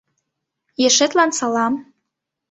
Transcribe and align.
Ешетлан 0.87 1.31
салам. 1.39 1.73